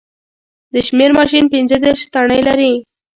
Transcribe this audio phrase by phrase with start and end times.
[0.73, 2.73] د شمېر ماشین پینځه دېرش تڼۍ لري